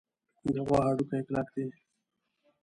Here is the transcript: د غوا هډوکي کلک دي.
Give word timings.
د 0.55 0.55
غوا 0.67 0.79
هډوکي 0.87 1.19
کلک 1.27 1.47
دي. 1.55 1.65